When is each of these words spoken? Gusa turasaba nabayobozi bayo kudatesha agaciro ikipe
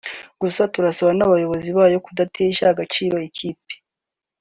Gusa 0.41 0.61
turasaba 0.73 1.11
nabayobozi 1.17 1.69
bayo 1.77 1.97
kudatesha 2.05 2.63
agaciro 2.69 3.15
ikipe 3.27 3.73